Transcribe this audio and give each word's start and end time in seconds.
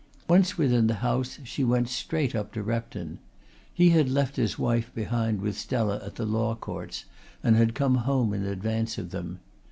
Once 0.27 0.57
within 0.57 0.87
the 0.87 0.95
house 1.05 1.37
she 1.43 1.63
went 1.63 1.87
straight 1.87 2.33
up 2.33 2.51
to 2.51 2.63
Repton. 2.63 3.19
He 3.71 3.91
had 3.91 4.09
left 4.09 4.35
his 4.35 4.57
wife 4.57 4.91
behind 4.95 5.41
with 5.41 5.55
Stella 5.55 6.01
at 6.03 6.15
the 6.15 6.25
Law 6.25 6.55
Courts 6.55 7.05
and 7.43 7.55
had 7.55 7.75
come 7.75 7.93
home 8.09 8.33
in 8.33 8.43
advance 8.43 8.97
of 8.97 9.11
them. 9.11 9.41